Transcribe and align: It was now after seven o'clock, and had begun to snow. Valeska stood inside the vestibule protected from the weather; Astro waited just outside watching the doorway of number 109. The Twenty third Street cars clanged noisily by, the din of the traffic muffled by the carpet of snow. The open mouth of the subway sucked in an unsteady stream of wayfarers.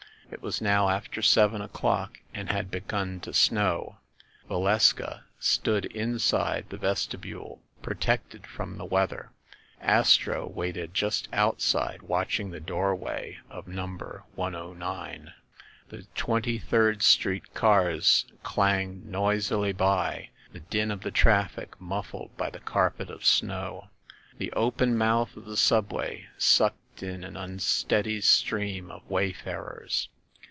It 0.33 0.41
was 0.41 0.61
now 0.61 0.87
after 0.87 1.21
seven 1.21 1.61
o'clock, 1.61 2.19
and 2.33 2.49
had 2.49 2.71
begun 2.71 3.19
to 3.19 3.33
snow. 3.33 3.97
Valeska 4.49 5.25
stood 5.41 5.83
inside 5.87 6.67
the 6.69 6.77
vestibule 6.77 7.61
protected 7.81 8.47
from 8.47 8.77
the 8.77 8.85
weather; 8.85 9.31
Astro 9.81 10.47
waited 10.47 10.93
just 10.93 11.27
outside 11.33 12.01
watching 12.03 12.49
the 12.49 12.61
doorway 12.61 13.39
of 13.49 13.67
number 13.67 14.23
109. 14.35 15.33
The 15.89 16.03
Twenty 16.15 16.57
third 16.57 17.03
Street 17.03 17.53
cars 17.53 18.23
clanged 18.41 19.05
noisily 19.07 19.73
by, 19.73 20.29
the 20.53 20.61
din 20.61 20.91
of 20.91 21.01
the 21.01 21.11
traffic 21.11 21.75
muffled 21.79 22.37
by 22.37 22.49
the 22.49 22.61
carpet 22.61 23.09
of 23.09 23.25
snow. 23.25 23.89
The 24.37 24.53
open 24.53 24.97
mouth 24.97 25.35
of 25.35 25.43
the 25.43 25.57
subway 25.57 26.27
sucked 26.37 27.03
in 27.03 27.25
an 27.25 27.35
unsteady 27.35 28.21
stream 28.21 28.89
of 28.89 29.03
wayfarers. 29.09 30.07